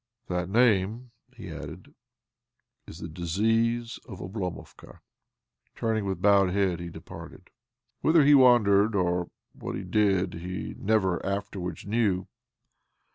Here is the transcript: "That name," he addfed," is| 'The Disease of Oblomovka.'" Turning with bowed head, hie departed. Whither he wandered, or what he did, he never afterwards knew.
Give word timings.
"That 0.29 0.49
name," 0.49 1.11
he 1.37 1.49
addfed," 1.49 1.93
is| 2.87 3.01
'The 3.01 3.09
Disease 3.09 3.99
of 4.07 4.17
Oblomovka.'" 4.19 4.99
Turning 5.75 6.05
with 6.05 6.23
bowed 6.23 6.49
head, 6.49 6.79
hie 6.79 6.87
departed. 6.87 7.51
Whither 8.01 8.23
he 8.23 8.33
wandered, 8.33 8.95
or 8.95 9.29
what 9.53 9.75
he 9.75 9.83
did, 9.83 10.33
he 10.33 10.73
never 10.79 11.23
afterwards 11.23 11.85
knew. 11.85 12.25